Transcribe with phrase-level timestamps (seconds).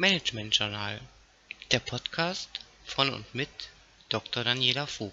[0.00, 1.00] Management Journal,
[1.72, 2.48] der Podcast
[2.84, 3.48] von und mit
[4.08, 4.44] Dr.
[4.44, 5.12] Daniela Vogt.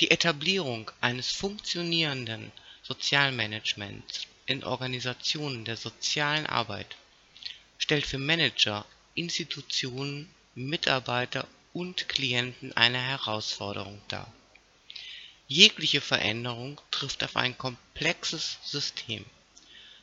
[0.00, 2.50] Die Etablierung eines funktionierenden
[2.82, 6.96] Sozialmanagements in Organisationen der sozialen Arbeit
[7.76, 14.32] stellt für Manager, Institutionen, Mitarbeiter und Klienten eine Herausforderung dar.
[15.50, 19.24] Jegliche Veränderung trifft auf ein komplexes System,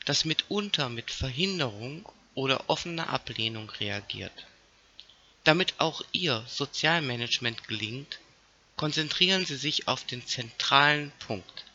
[0.06, 4.48] das mitunter mit Verhinderung oder offener Ablehnung reagiert.
[5.44, 8.18] Damit auch Ihr Sozialmanagement gelingt,
[8.76, 11.66] konzentrieren Sie sich auf den zentralen Punkt,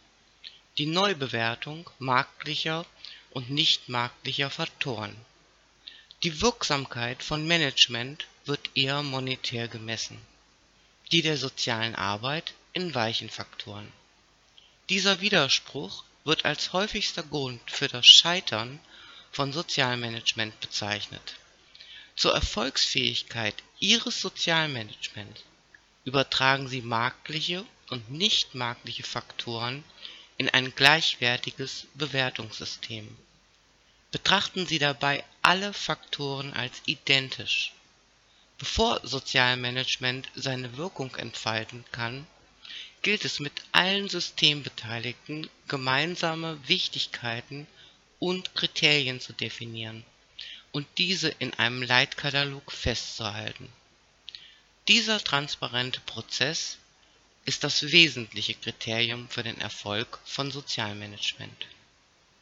[0.77, 2.85] die Neubewertung marktlicher
[3.31, 5.15] und nicht marktlicher Faktoren.
[6.25, 10.21] Die Wirksamkeit von Management wird eher monetär gemessen,
[11.13, 13.93] die der sozialen Arbeit in weichen Faktoren.
[14.89, 18.79] Dieser Widerspruch wird als häufigster Grund für das Scheitern
[19.33, 21.35] von Sozialmanagement bezeichnet.
[22.17, 25.43] Zur Erfolgsfähigkeit Ihres Sozialmanagements
[26.05, 29.85] übertragen Sie marktliche und nicht marktliche Faktoren
[30.37, 33.17] in ein gleichwertiges Bewertungssystem.
[34.11, 37.73] Betrachten Sie dabei alle Faktoren als identisch.
[38.59, 42.27] Bevor Sozialmanagement seine Wirkung entfalten kann,
[43.03, 47.67] gilt es mit allen Systembeteiligten gemeinsame Wichtigkeiten
[48.19, 50.05] und Kriterien zu definieren
[50.73, 53.73] und diese in einem Leitkatalog festzuhalten.
[54.89, 56.79] Dieser transparente Prozess
[57.45, 61.67] ist das wesentliche Kriterium für den Erfolg von Sozialmanagement